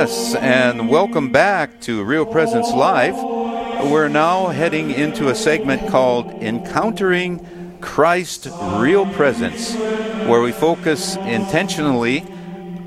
[0.00, 3.16] Yes, and welcome back to Real Presence Live.
[3.90, 12.24] We're now heading into a segment called Encountering Christ Real Presence, where we focus intentionally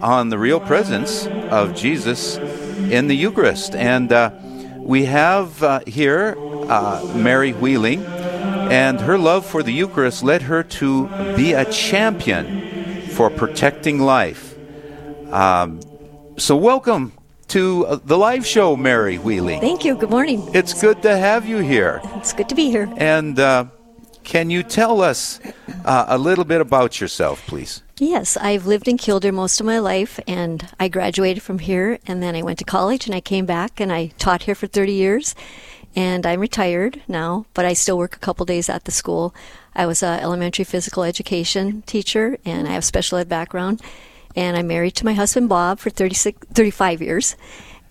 [0.02, 3.76] on the real presence of Jesus in the Eucharist.
[3.76, 4.32] And uh,
[4.78, 6.38] we have uh, here
[6.70, 13.10] uh, Mary Wheeling, and her love for the Eucharist led her to be a champion
[13.10, 14.58] for protecting life.
[15.30, 15.82] Um,
[16.42, 17.14] so, welcome
[17.50, 19.62] to uh, the live show, Mary Wheeling.
[19.62, 19.94] Thank you.
[19.94, 20.50] Good morning.
[20.56, 22.02] It's good to have you here.
[22.16, 22.92] It's good to be here.
[22.98, 23.66] And uh,
[24.24, 25.40] can you tell us
[25.86, 27.84] uh, a little bit about yourself, please?
[28.00, 32.24] Yes, I've lived in Killdeer most of my life, and I graduated from here, and
[32.24, 34.94] then I went to college, and I came back, and I taught here for 30
[34.94, 35.36] years,
[35.96, 39.36] and I'm retired now, but I still work a couple days at the school.
[39.76, 43.80] I was an elementary physical education teacher, and I have special ed background,
[44.36, 47.36] and I'm married to my husband Bob for 36, 35 years,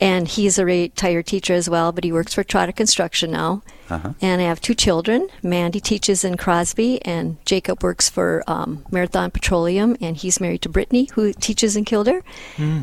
[0.00, 3.62] and he's a retired teacher as well, but he works for Trotter Construction now.
[3.90, 4.12] Uh-huh.
[4.22, 5.28] And I have two children.
[5.42, 10.68] Mandy teaches in Crosby, and Jacob works for um, Marathon Petroleum, and he's married to
[10.68, 12.22] Brittany, who teaches in Killdeer.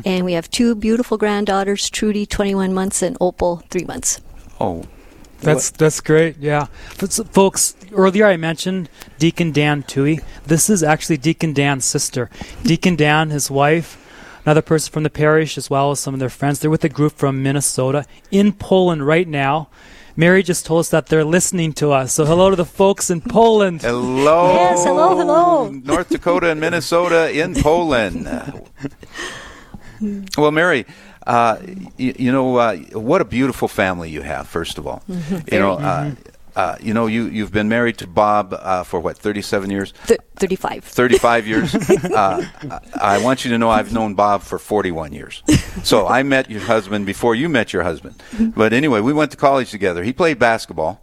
[0.04, 4.20] And we have two beautiful granddaughters, Trudy, 21 months, and Opal, 3 months.
[4.60, 4.84] Oh,
[5.40, 6.36] That's that's great.
[6.38, 6.66] Yeah,
[7.00, 7.74] F- folks.
[7.92, 10.20] Earlier I mentioned Deacon Dan Tui.
[10.46, 12.28] This is actually Deacon Dan's sister.
[12.64, 13.96] Deacon Dan, his wife,
[14.44, 16.58] another person from the parish, as well as some of their friends.
[16.58, 19.68] They're with a group from Minnesota in Poland right now.
[20.16, 22.12] Mary just told us that they're listening to us.
[22.12, 23.82] So hello to the folks in Poland.
[23.82, 24.52] hello.
[24.52, 25.68] Yes, hello, hello.
[25.70, 28.26] North Dakota and Minnesota in Poland.
[30.36, 30.86] well, Mary,
[31.28, 31.58] uh,
[31.98, 34.48] you, you know uh, what a beautiful family you have.
[34.48, 36.14] First of all, you know, uh,
[36.56, 39.92] uh, you know you you've been married to Bob uh, for what thirty-seven years.
[40.06, 40.84] Th- 35.
[40.84, 41.74] 35 years.
[42.08, 42.42] Uh,
[43.00, 45.42] I want you to know I've known Bob for 41 years.
[45.82, 48.22] So I met your husband before you met your husband.
[48.38, 50.02] But anyway, we went to college together.
[50.04, 51.00] He played basketball.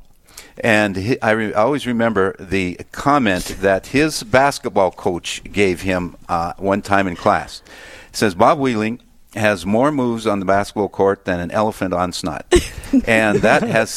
[0.63, 6.15] And he, I, re, I always remember the comment that his basketball coach gave him
[6.29, 7.61] uh, one time in class.
[8.09, 9.01] It says, Bob Wheeling
[9.35, 12.45] has more moves on the basketball court than an elephant on snot.
[13.07, 13.89] and that has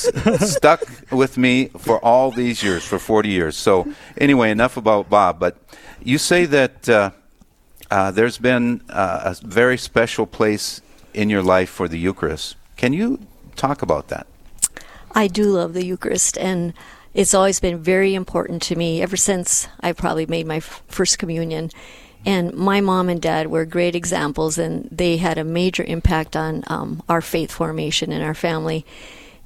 [0.53, 3.57] stuck with me for all these years, for 40 years.
[3.57, 5.39] So, anyway, enough about Bob.
[5.39, 5.57] But
[6.03, 7.11] you say that uh,
[7.91, 10.81] uh, there's been uh, a very special place
[11.15, 12.57] in your life for the Eucharist.
[12.77, 13.19] Can you
[13.57, 14.27] talk about that?
[15.13, 16.75] I do love the Eucharist, and
[17.15, 21.19] it's always been very important to me ever since I probably made my f- first
[21.19, 21.71] communion.
[22.27, 26.65] And my mom and dad were great examples, and they had a major impact on
[26.67, 28.85] um, our faith formation in our family.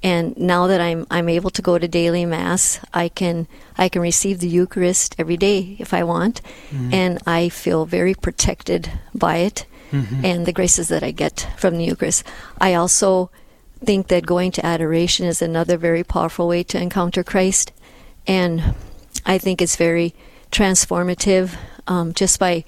[0.02, 3.46] And now that I'm I'm able to go to daily mass, I can
[3.78, 6.40] I can receive the Eucharist every day if I want,
[6.92, 9.66] and I feel very protected by it
[10.24, 12.24] and the graces that I get from the Eucharist.
[12.58, 13.30] I also
[13.84, 17.72] think that going to adoration is another very powerful way to encounter Christ,
[18.26, 18.74] and
[19.24, 20.14] I think it's very
[20.50, 21.56] transformative
[21.86, 22.64] um, just by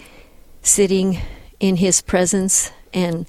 [0.62, 1.18] sitting
[1.60, 3.26] in His presence and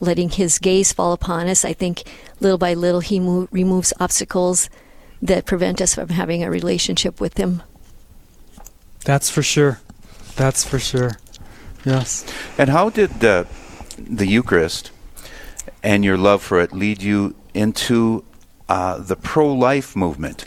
[0.00, 1.64] letting His gaze fall upon us.
[1.64, 2.04] I think
[2.40, 4.68] little by little He mo- removes obstacles
[5.22, 7.62] that prevent us from having a relationship with Him.
[9.04, 9.80] That's for sure.
[10.36, 11.12] That's for sure.
[11.84, 12.26] Yes.
[12.58, 13.44] And how did uh,
[13.96, 14.90] the Eucharist
[15.82, 18.24] and your love for it lead you into
[18.68, 20.46] uh, the pro life movement?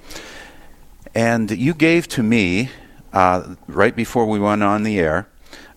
[1.15, 2.69] And you gave to me,
[3.13, 5.27] uh, right before we went on the air,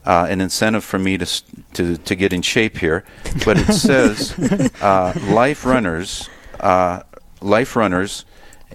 [0.05, 1.27] uh, an incentive for me to,
[1.75, 3.05] to, to get in shape here.
[3.45, 4.33] But it says
[4.81, 6.29] uh, Life Runners,
[6.61, 7.03] uh,
[7.41, 8.25] Life Runners,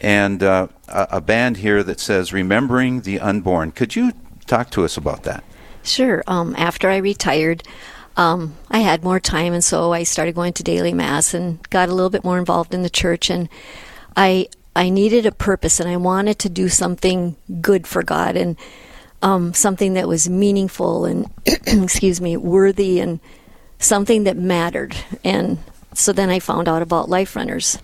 [0.02, 3.72] and uh, a, a band here that says Remembering the Unborn.
[3.72, 4.14] Could you
[4.46, 5.44] talk to us about that?
[5.84, 6.24] Sure.
[6.28, 7.64] Um, after I retired,
[8.18, 11.90] um, I had more time, and so I started going to daily mass and got
[11.90, 13.30] a little bit more involved in the church.
[13.30, 13.48] And
[14.16, 18.56] I I needed a purpose, and I wanted to do something good for God, and
[19.24, 21.26] um, something that was meaningful and
[21.66, 23.20] excuse me, worthy, and
[23.80, 24.96] something that mattered.
[25.24, 25.58] And
[25.94, 27.80] so then I found out about Life Runners,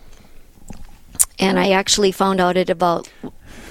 [1.39, 3.09] and I actually found out it about.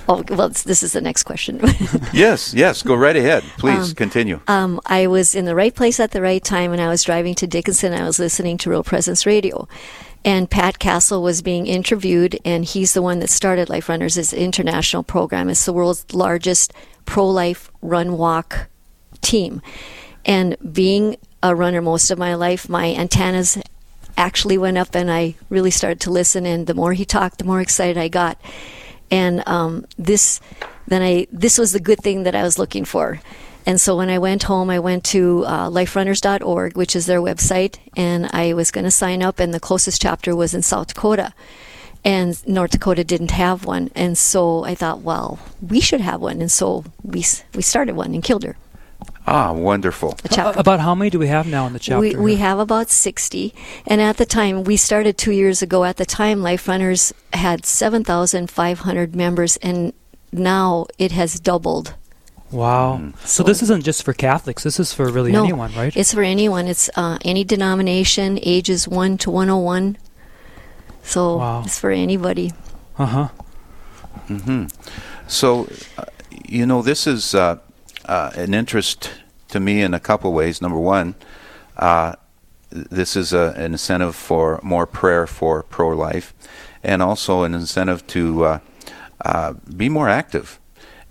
[0.09, 1.61] Oh well, this is the next question.
[2.13, 3.45] Yes, yes, go right ahead.
[3.57, 4.41] Please continue.
[4.49, 7.37] um, I was in the right place at the right time, and I was driving
[7.37, 7.93] to Dickinson.
[7.95, 9.69] I was listening to Real Presence Radio,
[10.25, 14.17] and Pat Castle was being interviewed, and he's the one that started Life Runners.
[14.17, 15.49] An international program.
[15.49, 16.73] It's the world's largest
[17.05, 18.69] pro-life run-walk
[19.21, 19.63] team,
[20.25, 23.59] and being a runner most of my life, my antennas
[24.17, 26.47] actually went up, and I really started to listen.
[26.47, 28.41] And the more he talked, the more excited I got.
[29.11, 30.41] And um, this,
[30.87, 33.21] then I, this was the good thing that I was looking for.
[33.67, 37.79] And so when I went home, I went to uh, liferunners.org, which is their website,
[37.97, 41.33] and I was going to sign up, and the closest chapter was in South Dakota.
[42.05, 43.91] And North Dakota didn't have one.
[43.95, 46.41] And so I thought, well, we should have one.
[46.41, 47.25] And so we,
[47.55, 48.57] we started one in Killdeer,
[49.27, 50.17] Ah, wonderful.
[50.57, 50.59] a.
[50.59, 52.01] About how many do we have now in the chapter?
[52.01, 53.55] We, we have about 60.
[53.87, 55.85] And at the time, we started two years ago.
[55.85, 59.93] At the time, Life Runners had 7,500 members, and
[60.33, 61.95] now it has doubled.
[62.53, 63.13] Wow.
[63.25, 64.63] So this isn't just for Catholics.
[64.63, 65.97] This is for really no, anyone, right?
[65.97, 66.67] It's for anyone.
[66.69, 69.97] It's uh, any denomination, ages 1 to 101.
[71.03, 71.63] So Wow.
[71.65, 72.53] it's for anybody.
[72.99, 73.29] Uh huh.
[74.29, 74.67] Hmm.
[75.27, 75.69] So,
[75.99, 76.05] uh,
[76.47, 77.57] you know, this is uh,
[78.05, 79.11] uh, an interest
[79.49, 80.61] to me in a couple ways.
[80.61, 81.15] Number one,
[81.77, 82.15] uh,
[82.71, 86.35] this is a, an incentive for more prayer for pro life,
[86.83, 88.59] and also an incentive to uh,
[89.25, 90.59] uh, be more active.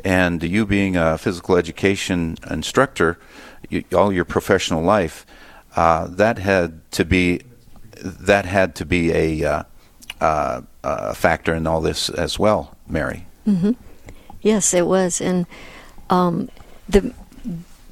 [0.03, 3.19] And you being a physical education instructor,
[3.69, 5.25] you, all your professional life,
[5.75, 7.41] uh, that had to be
[8.03, 9.65] that had to be a
[10.19, 13.25] uh, uh, factor in all this as well, Mary.
[14.41, 15.21] Yes, it was.
[15.21, 15.45] And
[16.09, 16.49] um,
[16.89, 17.13] the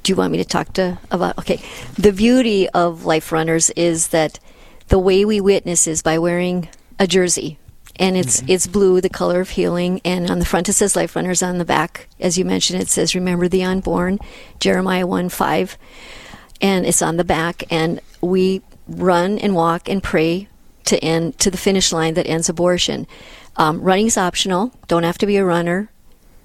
[0.02, 1.60] do you want me to talk to about okay
[1.94, 4.38] the beauty of life runners is that
[4.88, 6.68] the way we witness is by wearing
[6.98, 7.58] a jersey
[8.00, 10.00] and it's it's blue the color of healing.
[10.04, 11.42] And on the front it says life runners.
[11.42, 14.18] On the back as you mentioned it says remember the unborn
[14.58, 15.78] jeremiah 1 5
[16.60, 17.62] and it's on the back.
[17.70, 20.48] And we run and walk and pray
[20.86, 23.06] to end to the finish line that ends abortion.
[23.56, 24.72] Um, running is optional.
[24.88, 25.90] Don't have to be a runner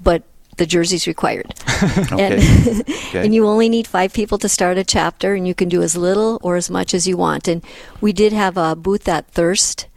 [0.04, 0.24] but
[0.58, 1.54] the jersey's required.
[1.75, 2.38] Okay.
[2.38, 3.25] and, Okay.
[3.25, 5.98] and you only need five people to start a chapter, and you can do as
[5.98, 7.48] little or as much as you want.
[7.50, 7.62] And
[8.00, 9.88] we did have a booth at Thirst,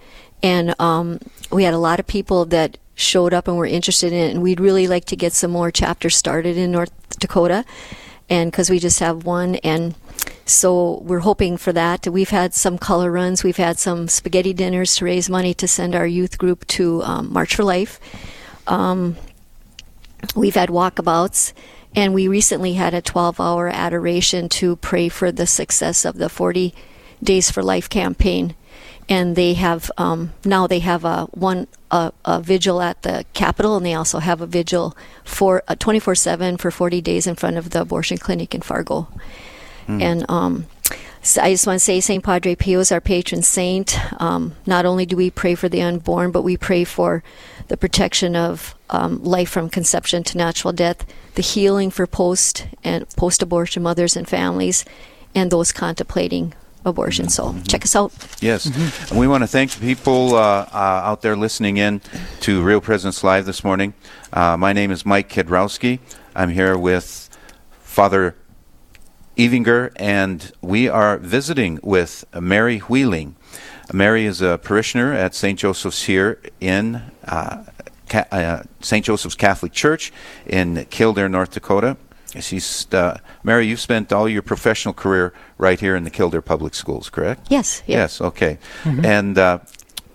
[0.42, 1.20] and um,
[1.50, 4.30] we had a lot of people that showed up and were interested in it.
[4.32, 7.64] And we'd really like to get some more chapters started in North Dakota,
[8.28, 9.94] and because we just have one, and
[10.44, 12.06] so we're hoping for that.
[12.06, 15.94] We've had some color runs, we've had some spaghetti dinners to raise money to send
[15.94, 18.00] our youth group to um, March for Life.
[20.34, 21.52] We've had walkabouts,
[21.94, 26.28] and we recently had a 12 hour adoration to pray for the success of the
[26.28, 26.74] 40
[27.22, 28.54] Days for Life campaign.
[29.08, 33.76] And they have um, now they have a one a, a vigil at the Capitol,
[33.76, 37.56] and they also have a vigil for uh, 24 seven for 40 days in front
[37.56, 39.08] of the abortion clinic in Fargo.
[39.88, 40.66] And um,
[41.22, 42.22] so I just want to say St.
[42.22, 43.98] Padre Pio is our patron saint.
[44.20, 47.22] Um, not only do we pray for the unborn, but we pray for
[47.68, 51.04] the protection of um, life from conception to natural death,
[51.34, 54.84] the healing for post and post-abortion mothers and families,
[55.34, 56.54] and those contemplating
[56.84, 57.28] abortion.
[57.28, 58.12] So check us out.
[58.40, 58.66] Yes.
[59.10, 62.00] And we want to thank the people uh, uh, out there listening in
[62.40, 63.94] to Real Presence Live this morning.
[64.32, 65.98] Uh, my name is Mike Kedrowski.
[66.34, 67.28] I'm here with
[67.80, 68.36] Father
[69.36, 73.36] Evinger, and we are visiting with Mary Wheeling.
[73.92, 75.58] Mary is a parishioner at St.
[75.58, 77.64] Joseph's here in uh,
[78.08, 79.04] Ca- uh, St.
[79.04, 80.12] Joseph's Catholic Church
[80.46, 81.96] in Killdeer, North Dakota.
[82.40, 83.66] She's uh, Mary.
[83.66, 87.46] You've spent all your professional career right here in the Killdeer Public Schools, correct?
[87.48, 87.82] Yes.
[87.86, 87.98] yeah.
[87.98, 88.20] Yes.
[88.20, 88.58] Okay.
[88.84, 89.58] And uh,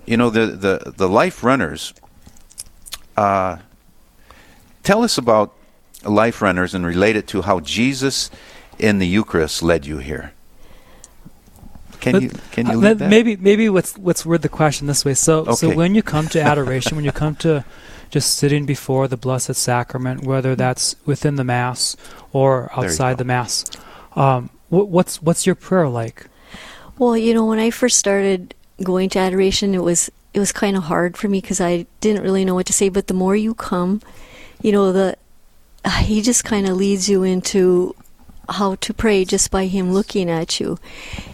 [0.05, 1.93] you know the the the life runners.
[3.17, 3.57] Uh,
[4.83, 5.53] tell us about
[6.03, 8.29] life runners and relate it to how Jesus
[8.79, 10.33] in the Eucharist led you here.
[11.99, 13.09] Can Let- you can you Uh, lead that?
[13.09, 15.13] Maybe maybe let's let's word the question this way.
[15.15, 17.63] So so when you come to adoration, when you come to
[18.13, 21.97] just sitting before the Blessed Sacrament, whether that's within the Mass
[22.31, 23.65] or outside the Mass,
[24.15, 26.27] um, wh- what's what's your prayer like?
[26.99, 28.53] Well, you know, when I first started
[28.83, 32.21] going to adoration, it was it was kind of hard for me because I didn't
[32.21, 32.87] really know what to say.
[32.87, 33.99] But the more you come,
[34.61, 35.17] you know, the
[36.03, 37.95] he just kind of leads you into
[38.47, 40.77] how to pray just by him looking at you,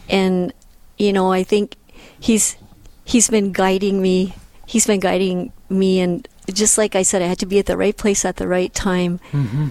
[0.07, 0.53] and
[0.97, 1.75] you know, I think
[2.17, 2.55] he's
[3.03, 4.33] he's been guiding me.
[4.65, 7.77] He's been guiding me, and just like I said, I had to be at the
[7.77, 9.19] right place at the right time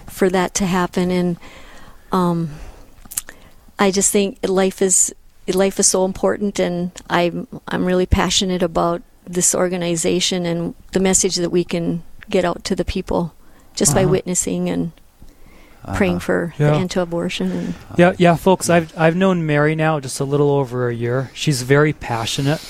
[0.08, 1.37] for that to happen, and
[2.12, 2.50] um,
[3.78, 5.14] I just think life is
[5.54, 11.37] life is so important, and I'm I'm really passionate about this organization and the message
[11.37, 13.32] that we can get out to the people
[13.75, 14.11] just by Uh-huh.
[14.12, 14.92] witnessing and
[15.94, 16.70] praying for Yeah.
[16.73, 17.52] the end to abortion.
[17.52, 18.68] And Yeah, yeah, folks.
[18.68, 21.30] I've I've known Mary now just a little over a year.
[21.35, 22.61] She's very passionate.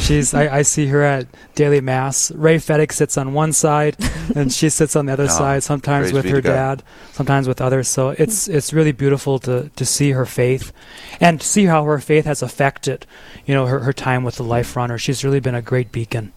[0.00, 2.30] She's I, I see her at daily mass.
[2.32, 3.96] Ray Fedek sits on one side,
[4.34, 5.62] and she sits on the other Oh, side.
[5.62, 7.86] Sometimes with her dad, sometimes with others.
[7.88, 10.72] So it's it's really beautiful to to see her faith,
[11.20, 13.06] and to see how her faith has affected,
[13.46, 14.98] you know, her her time with the Life Runner.
[14.98, 16.32] She's really been a great beacon.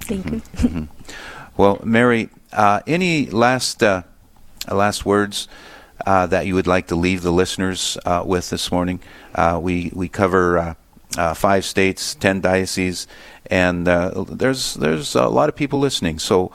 [0.00, 0.88] thank you.
[1.56, 4.02] Well, Mary, uh, any last uh,
[4.70, 5.46] last words
[6.06, 9.00] uh, that you would like to leave the listeners uh, with this morning?
[9.34, 10.76] Uh, we we cover
[11.16, 13.06] uh, five states, ten dioceses,
[13.46, 16.18] and uh, there's there's a lot of people listening.
[16.18, 16.52] So,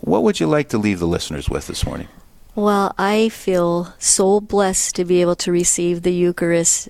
[0.00, 2.08] what would you like to leave the listeners with this morning?
[2.54, 6.88] Well, I feel so blessed to be able to receive the Eucharist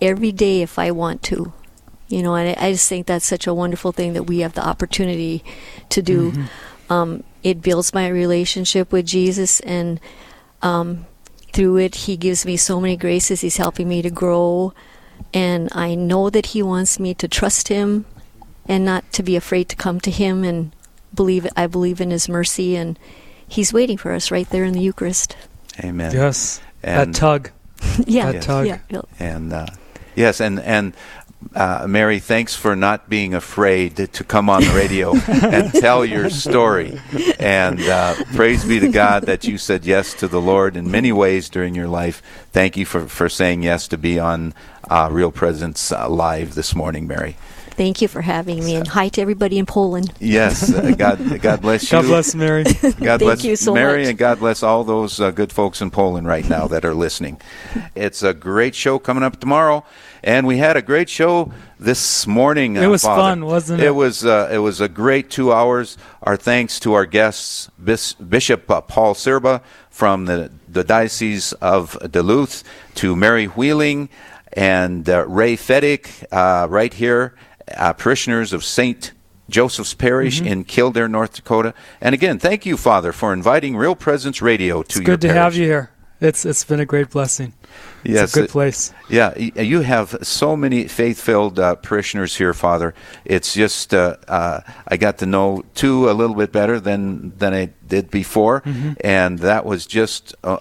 [0.00, 1.52] every day if I want to.
[2.08, 4.54] You know, and I, I just think that's such a wonderful thing that we have
[4.54, 5.44] the opportunity
[5.90, 6.32] to do.
[6.88, 10.00] Um, it builds my relationship with Jesus, and
[10.62, 11.06] um,
[11.52, 13.40] through it, He gives me so many graces.
[13.40, 14.72] He's helping me to grow,
[15.34, 18.04] and I know that He wants me to trust Him
[18.66, 20.74] and not to be afraid to come to Him and
[21.14, 21.46] believe.
[21.56, 22.98] I believe in His mercy, and
[23.48, 25.36] He's waiting for us right there in the Eucharist.
[25.82, 26.12] Amen.
[26.14, 26.60] Yes.
[26.82, 27.50] And- that tug.
[28.06, 28.66] yeah, That tug.
[28.66, 29.02] yeah, yeah.
[29.18, 29.66] And uh,
[30.14, 30.94] yes, and and
[31.54, 36.04] uh, Mary, thanks for not being afraid to, to come on the radio and tell
[36.04, 36.98] your story.
[37.38, 41.12] And uh, praise be to God that you said yes to the Lord in many
[41.12, 42.22] ways during your life.
[42.52, 44.54] Thank you for, for saying yes to be on
[44.88, 47.36] uh, Real Presence uh, live this morning, Mary.
[47.76, 50.10] Thank you for having me, and hi to everybody in Poland.
[50.18, 51.98] Yes, uh, God, God bless you.
[51.98, 52.64] God bless Mary.
[52.64, 53.80] God Thank bless you so much.
[53.80, 54.08] Mary, much.
[54.08, 57.38] and God bless all those uh, good folks in Poland right now that are listening.
[57.94, 59.84] It's a great show coming up tomorrow,
[60.22, 62.76] and we had a great show this morning.
[62.76, 63.20] It uh, was Father.
[63.20, 63.88] fun, wasn't it?
[63.88, 64.24] It was.
[64.24, 65.98] Uh, it was a great two hours.
[66.22, 71.98] Our thanks to our guests, Bis- Bishop uh, Paul Sirba from the the Diocese of
[72.10, 72.64] Duluth,
[72.94, 74.08] to Mary Wheeling
[74.52, 77.34] and uh, Ray Feddick uh, right here,
[77.76, 79.12] uh, parishioners of Saint.
[79.48, 80.48] Joseph's Parish Mm-hmm.
[80.48, 81.72] in Killdeer, North Dakota.
[82.00, 85.28] And again, thank you, Father, for inviting Real Presence Radio to It's your good to
[85.28, 85.38] parish.
[85.40, 85.90] have you here.
[86.20, 87.52] It's it's been a great blessing.
[88.02, 88.92] Yes, it's a good place.
[89.08, 92.92] Yeah, you have so many faith-filled uh, parishioners here, Father.
[93.24, 97.54] It's just uh, uh, I got to know two a little bit better than than
[97.54, 98.92] I did before, Mm-hmm.
[99.04, 100.58] and that was just a,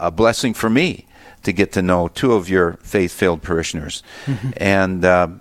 [0.00, 1.06] a blessing for me
[1.44, 4.02] to get to know two of your faith-filled parishioners.
[4.26, 4.50] Mm-hmm.
[4.56, 5.40] And um,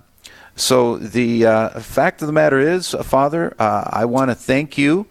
[0.56, 4.78] so the uh, fact of the matter is, uh, Father, uh, I want to thank
[4.78, 5.08] you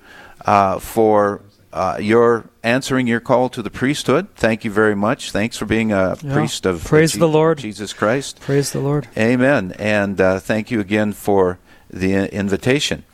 [0.47, 1.41] uh, for
[1.73, 4.29] uh, your answering your call to the priesthood.
[4.37, 5.33] Thank you very much.
[5.33, 6.35] Thanks for being a Yeah.
[6.35, 7.59] priest of Praise Je- the Lord.
[7.59, 8.41] Jesus Christ.
[8.41, 9.09] Praise the Lord.
[9.17, 9.73] Amen.
[9.79, 11.59] And uh, thank you again for
[11.91, 13.05] the invitation.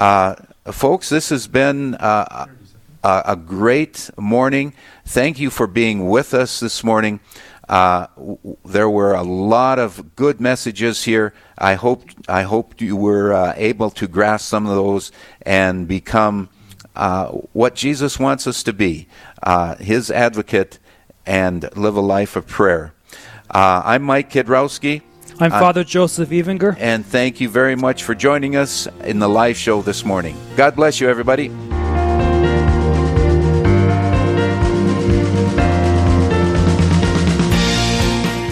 [0.00, 0.34] Uh,
[0.72, 2.46] folks, this has been uh,
[3.02, 4.74] a, a great morning.
[5.04, 7.20] Thank you for being with us this morning.
[7.68, 11.34] Uh, w- there were a lot of good messages here.
[11.58, 15.12] I hope I hope you were uh, able to grasp some of those
[15.42, 16.48] and become
[16.96, 19.06] uh, what Jesus wants us to be,
[19.42, 20.78] uh, His advocate,
[21.26, 22.94] and live a life of prayer.
[23.50, 25.02] Uh, I'm Mike Kedrowski.
[25.40, 26.74] I'm Uh, Father Joseph Evinger.
[26.80, 30.36] and thank you very much for joining us in the live show this morning.
[30.56, 31.48] God bless you, everybody.